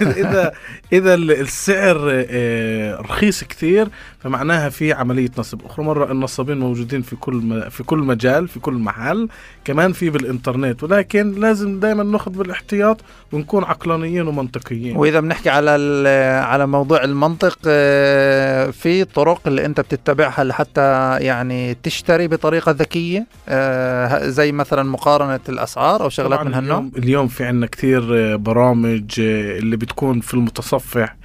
[0.00, 0.52] اذا
[0.92, 1.98] إذا ال- السعر
[2.30, 5.84] آه، رخيص كثير فمعناها في عملية نصب أخرى.
[5.84, 9.28] مرة النصابين موجودين في كل في كل مجال في كل محل
[9.64, 10.82] كمان في بالإنترنت.
[10.82, 13.00] ولكن لازم دائما ناخذ بالاحتياط
[13.32, 14.96] ونكون عقلانيين ومنطقيين.
[14.96, 15.70] وإذا بنحكي على
[16.44, 23.87] على موضوع المنطق آه، في طرق اللي أنت بتتبعها لحتى يعني تشتري بطريقة ذكية آه،
[24.22, 29.20] زي مثلا مقارنة الأسعار أو شغلات من هالنوع؟ اليوم, اليوم في عندنا كثير آه، برامج
[29.20, 31.16] آه، اللي بتكون في المتصفح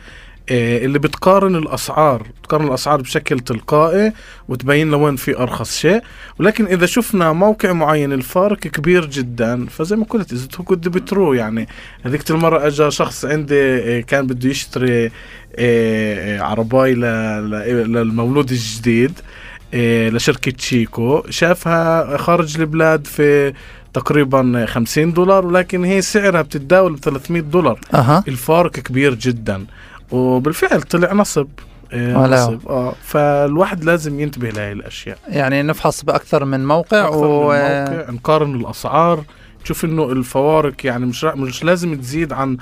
[0.50, 4.14] آه، اللي بتقارن الأسعار بتقارن الأسعار بشكل تلقائي
[4.50, 6.02] وتبين لوين في أرخص شيء.
[6.40, 11.68] ولكن إذا شفنا موقع معين الفارق كبير جدا فزي ما قلت إذا كنت بترو يعني.
[12.04, 15.12] هذيك المرة اجى شخص عندي آه، كان بده يشتري آه،
[15.56, 19.20] آه، عرباي للمولود الجديد.
[19.20, 19.43] آه،
[19.74, 21.24] لشركة شيكو.
[21.30, 23.54] شافها خارج البلاد في
[23.94, 27.80] تقريبا 50 دولار ولكن هي سعرها بتتداول ب 300 دولار.
[27.94, 28.24] أها.
[28.28, 29.66] الفارق كبير جدا.
[30.12, 31.48] وبالفعل طلع نصب.
[31.94, 32.44] آه، ولا.
[32.44, 32.68] نصب.
[32.68, 35.18] آه فالواحد لازم ينتبه لهي الأشياء.
[35.28, 37.52] يعني نفحص بأكثر من موقع أكثر و...
[37.52, 39.24] من موقع نقارن الأسعار
[39.64, 42.58] تشوف إنه الفوارق يعني مش مش لازم تزيد عن آه،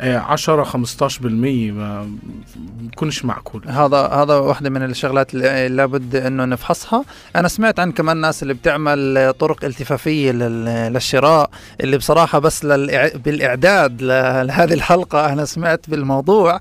[0.00, 1.24] 10 15%
[1.72, 2.10] ما
[2.80, 3.62] بكونش معقول.
[3.68, 7.04] هذا هذا واحدة من الشغلات اللي لابد إنه نفحصها،
[7.36, 12.66] أنا سمعت عن كمان ناس اللي بتعمل طرق التفافية لل- للشراء اللي بصراحة بس.
[13.14, 16.58] بالإعداد لهذه الحلقة أنا سمعت بالموضوع.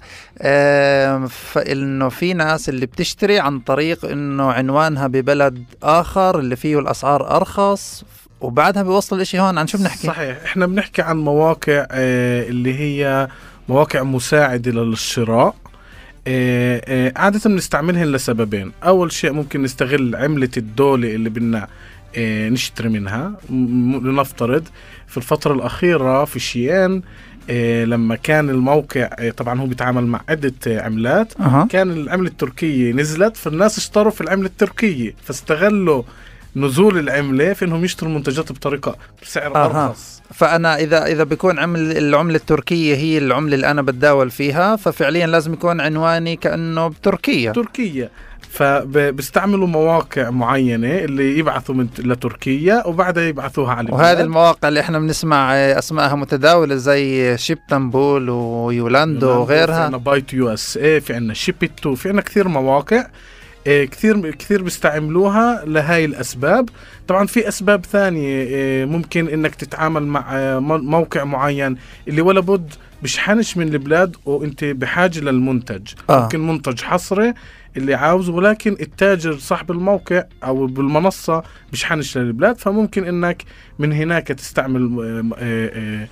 [1.27, 8.03] فانه في ناس اللي بتشتري عن طريق إنه عنوانها ببلد آخر اللي فيه الأسعار أرخص.
[8.41, 10.37] وبعدها بيوصل الاشي هون عن شو بنحكي؟ صحيح.
[10.45, 13.27] إحنا بنحكي عن مواقع آه، اللي هي
[13.69, 15.55] مواقع مساعدة للشراء.
[16.27, 18.71] آه، آه، عادة بنستعملهن لسببين.
[18.83, 21.67] أول شيء ممكن نستغل عملة الدولة اللي بدنا
[22.17, 23.33] نشتري منها.
[23.49, 24.63] لنفترض
[25.07, 27.01] في الفترة الأخيرة في شيان
[27.85, 31.33] لما كان الموقع طبعا هو بيتعامل مع عدة إيه، عملات.
[31.39, 31.67] أها.
[31.71, 36.03] كان العملة التركية نزلت فالناس اشتروا في العملة التركية فاستغلوا
[36.55, 39.85] نزول العملة في انهم يشتروا المنتجات بطريقة بسعر أها.
[39.87, 40.21] أرخص.
[40.33, 45.53] فأنا إذا إذا بيكون عمل العملة التركية هي العملة اللي أنا بتداول فيها ففعليا لازم
[45.53, 48.09] يكون عنواني كأنه بتركيا تركيا
[48.51, 54.21] فبيستعملوا مواقع معينة اللي يبعثوا من لتركيا وبعدها يبعثوها على وهذه.
[54.21, 59.85] المواقع اللي إحنا بنسمع أسمائها متداولة زي شيبتنبول ويولاندو في وغيرها.
[59.85, 63.07] عنا بايت يو إس اي في عنا شيبتو في عنا كثير مواقع.
[63.67, 66.69] كثير كثير بيستعملوها لهاي الأسباب.
[67.07, 72.39] طبعا في أسباب ثانية إيه، ممكن إنك تتعامل مع آه، مو- موقع معين اللي ولا
[72.39, 72.73] بد
[73.03, 75.87] بشحنش من البلاد وانت بحاجة للمنتج.
[76.09, 76.21] آه.
[76.23, 77.33] ممكن منتج حصري
[77.77, 82.57] اللي عاوزه ولكن التاجر صاحب الموقع أو بالمنصة بشحنش للبلاد.
[82.57, 83.43] فممكن إنك
[83.79, 86.07] من هناك تستعمل آه، آه،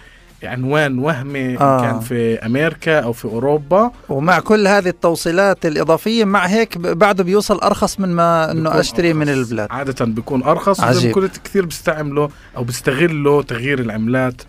[0.47, 1.81] عنوان وهمي آه.
[1.81, 7.59] كان في أمريكا أو في أوروبا ومع كل هذه التوصيلات الإضافية مع هيك بعده بيوصل
[7.59, 9.39] أرخص من ما أنه بيكون أشتري من أرخص.
[9.39, 11.27] البلاد عادة بيكون أرخص عجيب.
[11.43, 12.27] كثير بيستعملوا
[12.57, 14.41] أو بيستغلوا تغيير العملات.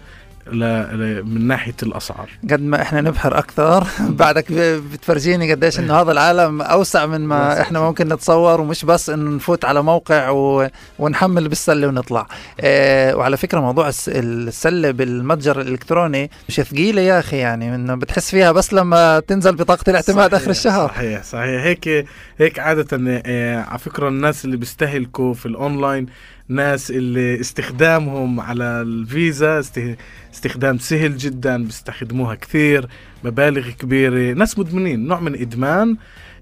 [0.52, 2.28] من ناحية الأسعار.
[2.50, 3.86] قد ما إحنا نبحر أكثر
[4.20, 4.52] بعدك
[4.92, 7.60] بتفرجيني قديش إنه هذا العالم أوسع من ما.
[7.60, 10.68] إحنا ممكن نتصور ومش بس إنه نفوت على موقع و...
[10.98, 12.26] ونحمل بالسلة ونطلع.
[12.60, 18.30] آه وعلى فكرة موضوع الس- السلة بالمتجر الإلكتروني مش ثقيلة يا أخي يعني إنه بتحس
[18.30, 20.88] فيها بس لما تنزل بطاقة الاعتماد صحيح، اخر الشهر.
[20.88, 21.62] صحيح صحيح.
[21.62, 22.06] هيك
[22.38, 26.06] هيك عادة آه، على فكرة الناس اللي بيستهلكوا في الأونلاين
[26.48, 29.96] ناس اللي استخدامهم على الفيزا است-
[30.34, 32.88] استخدام سهل جدا بيستخدموها كثير
[33.24, 34.32] مبالغ كبيرة.
[34.34, 35.96] ناس مدمنين نوع من إدمان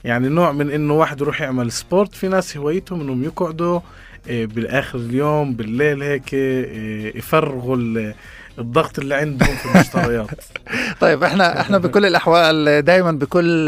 [0.05, 3.81] يعني نوع من إنه واحد يروح يعمل sport في ناس هوايتهم إنهم يقعدوا
[4.29, 8.13] آه، بالآخر اليوم بالليل هيك آه، يفرغوا
[8.59, 10.27] الضغط اللي عندهم في المشتريات.
[11.01, 13.67] طيب إحنا إحنا بكل الأحوال دائما بكل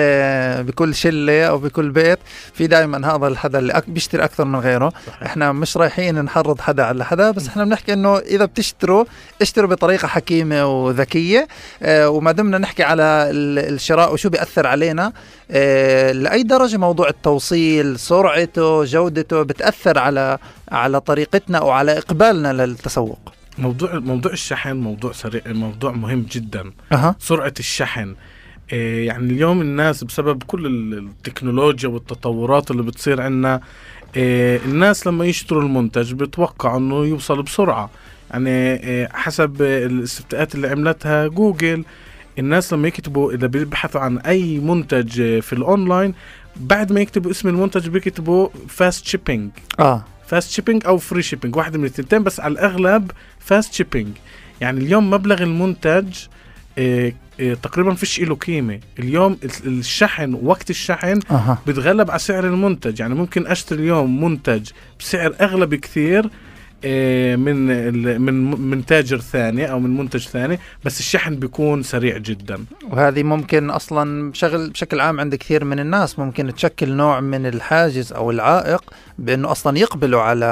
[0.62, 2.18] بكل شلة أو بكل بيت
[2.55, 4.92] في دائما هذا الحدا اللي بيشتري أكثر من غيره.
[5.07, 5.23] صحيح.
[5.23, 9.05] إحنا مش رايحين نحرض حدا على حدا بس إحنا بنحكي إنه إذا بتشتروا
[9.42, 11.49] اشتروا بطريقة حكيمة وذكية.
[11.83, 15.12] آه وما دمنا نحكي على ال- الشراء وشو بيأثر علينا.
[15.51, 20.38] آه لأي درجة موضوع التوصيل سرعته جودته بتأثر على
[20.73, 23.18] على طريقتنا أو على إقبالنا للتسوق.
[23.59, 26.71] موضوع موضوع الشحن موضوع سريع موضوع مهم جدا.
[26.93, 27.17] أها.
[27.19, 28.14] سرعة الشحن
[28.73, 33.61] إيه يعني اليوم الناس بسبب كل ال- التكنولوجيا والتطورات اللي بتصير عندنا
[34.17, 37.90] إيه الناس لما يشتروا المنتج بيتوقعوا إنه يوصل بسرعة.
[38.31, 41.85] يعني إيه حسب الاستفتاءات اللي عملتها جوجل
[42.38, 46.14] الناس لما يكتبوا إذا بيبحثوا عن أي منتج آه، في الأونلاين
[46.57, 50.05] بعد ما يكتبوا اسم المنتج بيكتبوا fast shipping آه.
[50.35, 54.09] fast shipping أو free shipping واحد من التنتين بس على الأغلب fast shipping
[54.61, 56.07] يعني اليوم مبلغ المنتج
[56.79, 58.81] إيه إيه تقريبا فيش له قيمة.
[58.99, 61.59] اليوم ال- الشحن وقت الشحن أها.
[61.66, 63.01] بتغلب على سعر المنتج.
[63.01, 64.70] يعني ممكن أشتري اليوم منتج
[65.01, 66.31] بسعر أغلى بكثير
[67.37, 72.64] من ال- من من تاجر ثاني أو من منتج ثاني بس الشحن بيكون سريع جدا.
[72.90, 78.12] وهذه ممكن أصلا بشغل بشكل عام عند كثير من الناس ممكن تشكل نوع من الحاجز
[78.12, 78.83] أو العائق
[79.18, 80.44] بأنه أصلا يقبلوا على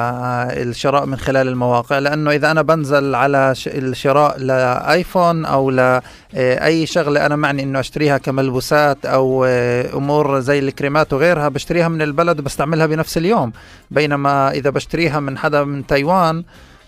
[0.53, 7.37] الشراء من خلال المواقع لأنه إذا أنا بنزل على الشراء لآيفون أو لاي شغلة أنا
[7.37, 13.19] معني إنه أشتريها كملبوسات أو آه، أمور زي الكريمات وغيرها بشتريها من البلد وبستعملها بنفس
[13.19, 13.53] اليوم.
[13.91, 16.22] بينما إذا بشتريها من حدا من تايوان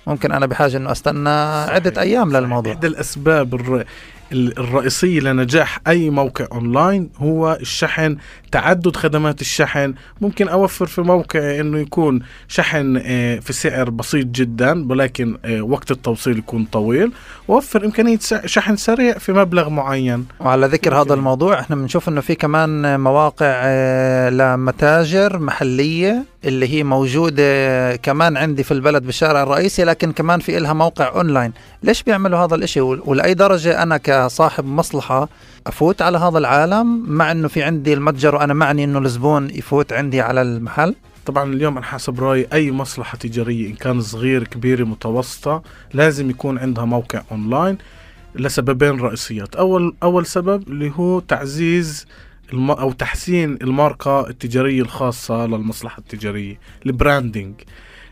[0.06, 2.40] ممكن أنا بحاجة إنه أستنى عدة صحيح، أيام صحيح.
[2.42, 3.76] للموضوع إحدى الأسباب الر...
[3.80, 3.86] ال-
[4.32, 8.16] الرئيسية لنجاح أي موقع أونلاين هو الشحن
[8.52, 9.94] تعدد خدمات الشحن.
[10.20, 15.90] ممكن أوفر في موقع أنه يكون شحن آه، في سعر بسيط جدا ولكن آه، وقت
[15.90, 17.12] التوصيل يكون طويل.
[17.48, 20.26] ووفر إمكانية شحن سريع في مبلغ معين.
[20.40, 21.14] وعلى ذكر هذا.
[21.14, 28.62] الموضوع إحنا بنشوف إنه في كمان مواقع آه، لمتاجر محلية اللي هي موجودة كمان عندي
[28.62, 33.02] في البلد بالشارع الرئيسي لكن كمان في إلها موقع اونلاين ليش بيعملوا هذا الإشي؟ ول-
[33.04, 35.28] ولأي درجة أنا كصاحب مصلحة
[35.66, 40.20] أفوت على هذا العالم مع إنه في عندي المتجر وأنا معني إنه الزبون يفوت عندي
[40.20, 40.94] على المحل.
[41.26, 45.62] طبعا اليوم أنا حسب رأيي أي مصلحة تجارية إن كان صغير كبيرة متوسطة
[45.94, 47.78] لازم يكون عندها موقع أونلاين
[48.34, 49.56] لسببين رئيسيات.
[49.56, 52.06] أول أول سبب اللي هو تعزيز
[52.52, 52.70] الم...
[52.70, 57.54] أو تحسين الماركة التجارية الخاصة للمصلحة التجارية ال branding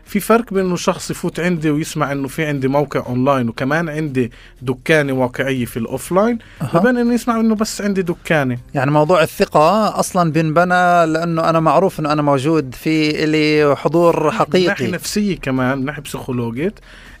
[0.05, 4.31] في فرق بين إنه شخص يفوت عندي ويسمع إنه في عندي موقع اونلاين وكمان عندي
[4.61, 6.77] دكانة واقعية في ال offline أها.
[6.77, 11.99] وبين إنه يسمع إنه بس عندي دكانة يعني موضوع الثقة أصلا بينبنى لأنه أنا معروف
[11.99, 16.73] أنه أنا موجود في إلي حضور من ناحيه حقيقي نفسية كمان من ناحيه بسيكولوجية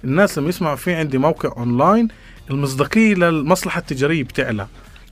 [0.03, 2.07] الناس لما يسمعوا في عندي موقع اونلاين
[2.51, 4.67] المصداقية للمصلحة التجارية بتعلى.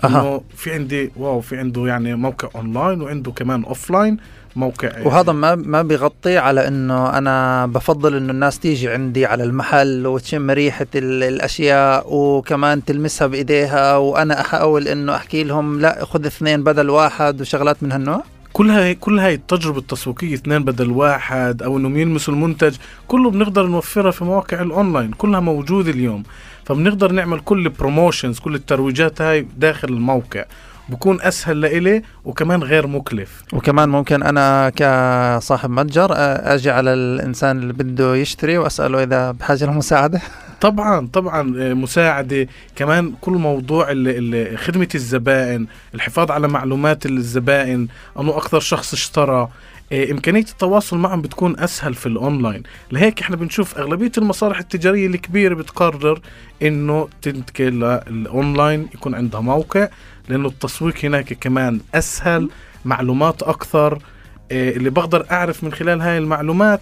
[0.06, 4.18] إنه في عندي wow في عنده يعني موقع اونلاين وعنده كمان offline
[4.56, 4.92] موقع.
[5.06, 10.52] وهذا ما ما بيغطي على إنه أنا بفضل إنه الناس تيجي عندي على المحل وتشم
[10.52, 16.90] ريحة ال- الأشياء وكمان تلمسها بإيديها وأنا أحاول إنه أحكي لهم لا خذ اثنين بدل
[16.90, 18.24] واحد وشغلات من هالنوع.
[18.54, 22.76] كل هاي كل هاي التجربة التسويقية اثنين بدل واحد أو إنهم يلمسوا المنتج
[23.08, 26.24] كله بنقدر نوفرها في مواقع الأونلاين كلها موجودة اليوم.
[26.72, 30.46] فبنقدر نعمل كل promotions كل الترويجات هاي داخل الموقع.
[30.90, 33.44] بكون أسهل لإلي وكمان غير مكلف.
[33.54, 39.66] وكمان ممكن أنا كصاحب متجر آه، أجي على الإنسان اللي بده يشتري وأسأله إذا بحاجة
[39.66, 40.22] لمساعده
[40.62, 42.48] طبعا طبعا آه، مساعدة.
[42.76, 43.86] كمان كل موضوع
[44.56, 47.88] خدمة الزبائن الحفاظ على معلومات الزبائن
[48.20, 49.50] أنه أكثر شخص اشترى.
[49.92, 52.64] آه، إمكانية التواصل معهم بتكون أسهل في الأونلاين.
[52.92, 56.20] لهيك إحنا بنشوف أغلبية المصالح التجارية الكبيرة بتقرر
[56.62, 59.88] إنه تنتقل للأونلاين يكون عندها موقع
[60.30, 62.50] لأنه التسويق هناك كمان أسهل
[62.86, 64.00] معلومات أكثر.
[64.52, 66.82] آه، اللي بقدر أعرف من خلال هاي المعلومات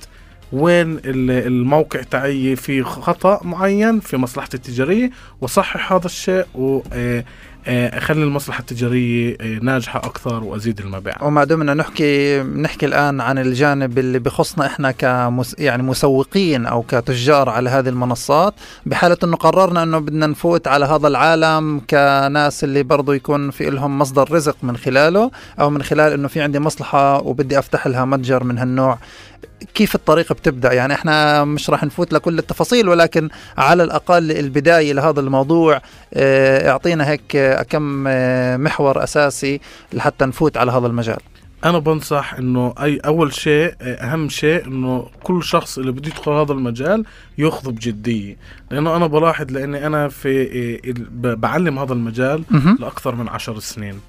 [0.53, 8.59] وين ال- الموقع تاعي في خطأ معين في مصلحتي التجارية وصحح هذا الشيء وأخلي المصلحة
[8.59, 14.65] التجارية آه، ناجحة أكثر وأزيد المبيعات وما دمنا نحكي نحكي الآن عن الجانب اللي بخصنا
[14.65, 18.53] إحنا كمس يعني مسوقين أو كتجار على هذه المنصات
[18.85, 23.99] بحالة إنه قررنا إنه بدنا نفوت على هذا العالم كناس اللي برضو يكون في لهم
[23.99, 28.43] مصدر رزق من خلاله أو من خلال إنه في عندي مصلحة وبدي أفتح لها متجر
[28.43, 28.97] من هالنوع.
[29.73, 35.19] كيف الطريقة بتبدأ؟ يعني إحنا مش راح نفوت لكل التفاصيل ولكن على الأقل البداية لهذا
[35.19, 35.81] الموضوع
[36.13, 39.61] آه، أعطينا هيك آه، كم آه، محور أساسي
[39.93, 41.19] لحتى نفوت على هذا المجال.
[41.65, 46.31] أنا بنصح إنه أي أول شيء آه، أهم شيء إنه كل شخص اللي بده يدخل
[46.31, 47.05] هذا المجال
[47.37, 48.37] يأخذه بجدية.
[48.71, 50.75] لأنه أنا بلاحظ لأني أنا في
[51.25, 52.77] آه، بعلم هذا المجال مهم.
[52.79, 53.99] لأكثر من عشر سنين.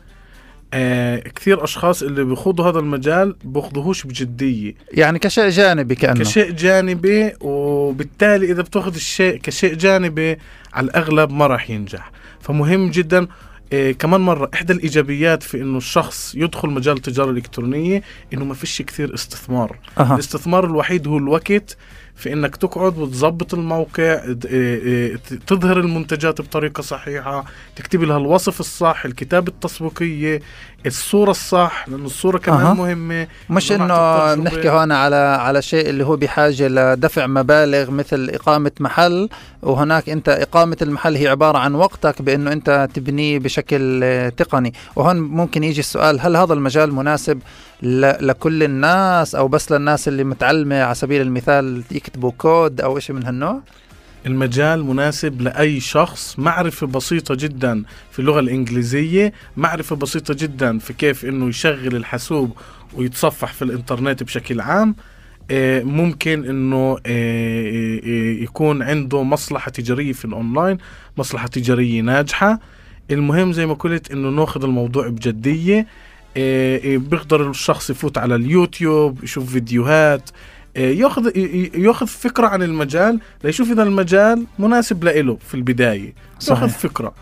[0.74, 4.74] آه كثير أشخاص اللي بيخوضوا هذا المجال بياخذوهوش بجدية.
[4.92, 6.20] يعني كشيء جانبي كأنه.
[6.20, 10.38] كشيء جانبي وبالتالي إذا بتأخذ الشيء كشيء جانبي
[10.72, 12.12] على الأغلب ما راح ينجح.
[12.40, 13.26] فمهم جدا
[13.72, 18.02] إيه كمان مرة إحدى الإيجابيات في إنه الشخص يدخل مجال التجارة الإلكترونية
[18.34, 19.78] إنه ما فيش كثير استثمار.
[19.98, 20.14] أها.
[20.14, 21.76] الاستثمار الوحيد هو الوقت
[22.20, 24.02] في إنك تقعد وتظبط الموقع
[24.44, 27.44] إيه إيه تظهر المنتجات بطريقة صحيحة
[27.76, 30.40] تكتب لها الوصف الصح الكتابة التسويقية
[30.86, 32.74] الصورة الصح لأنه الصورة كمان أها.
[32.74, 33.26] مهمة.
[33.50, 33.84] مش إنه
[34.32, 39.28] إنه بنحكي هون على على شيء اللي هو بحاجة لدفع مبالغ مثل إقامة محل
[39.62, 44.00] وهناك أنت إقامة المحل هي عبارة عن وقتك بإنه أنت تبنيه بشكل
[44.36, 44.74] تقني.
[44.96, 47.38] وهون ممكن يجي السؤال هل هذا المجال مناسب
[47.82, 53.16] ل- لكل الناس أو بس للناس اللي متعلمة على سبيل المثال يكتبوا كود أو شيء
[53.16, 53.60] من هالنوع؟
[54.26, 56.38] المجال مناسب لأي شخص.
[56.38, 62.52] معرفة بسيطة جدا في اللغة الإنجليزية معرفة بسيطة جدا في كيف إنه يشغل الحاسوب
[62.94, 64.94] ويتصفح في الإنترنت بشكل عام.
[65.50, 67.70] آه، ممكن إنه آه،
[68.06, 70.78] آه، يكون عنده مصلحة تجارية في الأونلاين
[71.16, 72.60] مصلحة تجارية ناجحة.
[73.10, 75.86] المهم زي ما قلت إنه ناخذ الموضوع بجدية.
[76.96, 80.30] بيقدر الشخص يفوت على اليوتيوب يشوف فيديوهات
[80.76, 86.12] ياخذ ي- ي- ياخذ فكرة عن المجال ليشوف إذا المجال مناسب له في البداية.
[86.50, 87.12] ياخذ فكرة.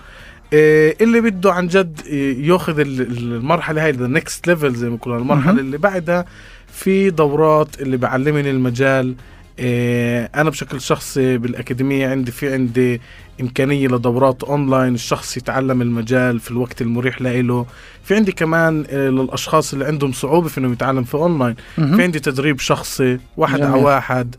[0.55, 2.01] آه، اللي بده عن جد
[2.41, 5.59] ياخذ ال- ال- المرحلة هاي the next level زي ما بيقولوا مهم.
[5.59, 6.25] اللي بعدها
[6.73, 9.15] في دورات اللي بعلمني المجال
[9.61, 13.01] أنا بشكل شخصي بالأكاديمية عندي في عندي
[13.41, 17.67] إمكانية لدورات أونلاين الشخص يتعلم المجال في الوقت المريح له
[18.05, 22.01] في عندي كمان آه، للأشخاص اللي عندهم صعوبة في انه يتعلم في أونلاين في.
[22.03, 23.73] عندي تدريب شخصي واحد جميل.
[23.73, 24.37] على واحد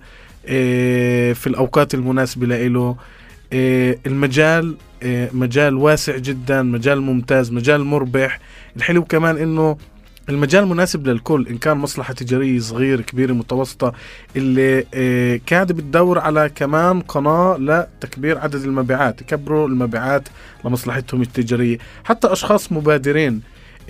[0.47, 2.95] آه، في الأوقات المناسبة له
[3.53, 8.39] آه، المجال آه، مجال واسع جدا مجال ممتاز مجال مربح
[8.77, 9.77] الحلو كمان إنه
[10.29, 13.93] المجال مناسب للكل إن كان مصلحة تجارية صغيرة كبيرة متوسطة
[14.35, 20.29] اللي آه، قاعدة بتدور على كمان قناة لتكبير عدد المبيعات يكبروا المبيعات
[20.65, 21.77] لمصلحتهم التجارية.
[22.03, 23.41] حتى أشخاص مبادرين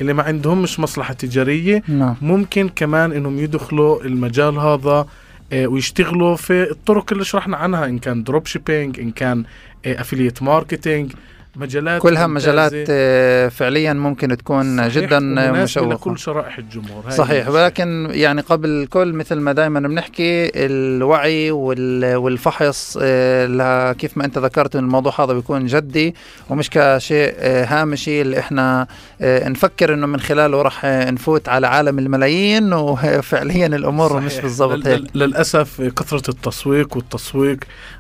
[0.01, 2.15] اللي ما عندهمش مصلحة تجارية نعم.
[2.21, 5.07] ممكن كمان إنهم يدخلوا المجال هذا
[5.53, 9.43] آه، ويشتغلوا في الطرق اللي شرحنا عنها إن كان drop shipping إن كان
[9.85, 11.11] affiliate marketing
[11.55, 12.27] مجالات كلها.
[12.27, 15.19] مجالات آه، فعليا ممكن تكون صحيح، جدا
[15.51, 17.47] مشوقة لكل شرائح الجمهور هاي صحيح.
[17.49, 24.37] ولكن يعني قبل الكل مثل ما دائما بنحكي الوعي وال- والفحص آه، كيف ما انت
[24.37, 26.15] ذكرت الموضوع هذا بيكون جدي
[26.49, 28.87] ومش كشيء آه، هامشي اللي إحنا
[29.21, 34.23] نفكر إنه من خلاله راح نفوت على عالم الملايين وفعليا الأمور صحيح.
[34.23, 37.57] مش بالضبط هيك لل- للأسف كثرة التسويق والتسويق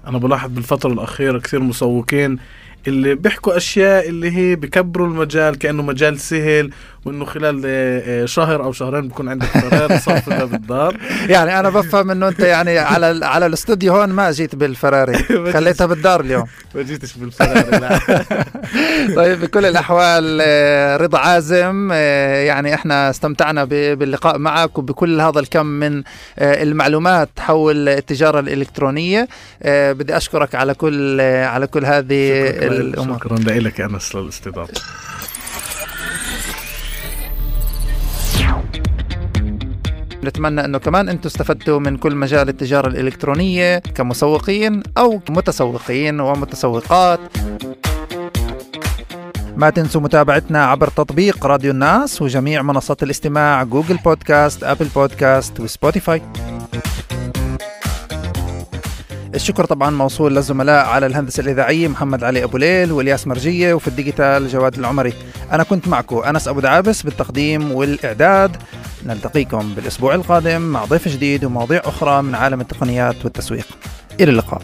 [0.07, 2.37] أنا بلاحظ بالفترة الأخيرة كثير مسوقين
[2.87, 6.71] اللي بيحكوا أشياء اللي هي بكبروا المجال كأنه مجال سهل
[7.05, 10.97] وإنه خلال آه، آه، شهر أو شهرين بكون عندك فرار صف باب الدار
[11.29, 15.17] يعني أنا بفهم إنه أنت يعني على على الاستوديو هون ما جيت بالفراري.
[15.53, 16.45] خليتها بالدار اليوم.
[16.75, 17.99] ما جيتش بالفرار لا.
[19.15, 26.03] طيب بكل الأحوال آه، رضا عازم يعني إحنا استمتعنا باللقاء معك وبكل هذا الكم من
[26.39, 29.27] المعلومات حول التجارة الإلكترونية.
[29.65, 33.17] بدي أشكرك على كل على كل هذه شكرا الأمور.
[33.17, 34.81] شكرا لك أنس للاستضافة.
[40.23, 47.19] نتمنى أنه كمان أنتم استفدتوا من كل مجال التجارة الإلكترونية كمسوقين أو متسوقين ومتسوقات.
[49.57, 55.66] ما تنسوا متابعتنا عبر تطبيق راديو الناس وجميع منصات الاستماع Google Podcast Apple Podcast و
[55.66, 56.21] Spotify.
[59.35, 64.47] الشكر طبعا موصول للزملاء على الهندسة الإذاعية محمد علي أبو ليل والياس مرجية وفي الديجيتال
[64.47, 65.13] جواد العمري.
[65.51, 68.57] أنا كنت معكم أنس أبو دعابس بالتقديم والإعداد.
[69.05, 73.67] نلتقيكم بالأسبوع القادم مع ضيف جديد ومواضيع أخرى من عالم التقنيات والتسويق.
[74.19, 74.61] إلى اللقاء.